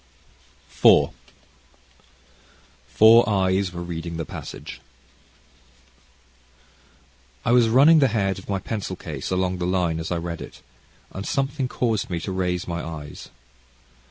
CHAPTER 0.81 0.87
IV 0.87 1.09
Four 2.87 3.29
Eyes 3.29 3.71
Were 3.71 3.83
Reading 3.83 4.17
the 4.17 4.25
Passage 4.25 4.81
I 7.45 7.51
was 7.51 7.69
running 7.69 7.99
the 7.99 8.07
head 8.07 8.39
of 8.39 8.49
my 8.49 8.57
pencil 8.57 8.95
case 8.95 9.29
along 9.29 9.59
the 9.59 9.67
line 9.67 9.99
as 9.99 10.11
I 10.11 10.17
read 10.17 10.41
it, 10.41 10.63
and 11.11 11.23
something 11.23 11.67
caused 11.67 12.09
me 12.09 12.19
to 12.21 12.31
raise 12.31 12.67
my 12.67 12.83
eyes. 12.83 13.29